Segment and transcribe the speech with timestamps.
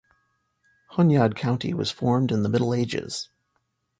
[0.93, 3.29] Hunyad county was formed in the Middle Ages.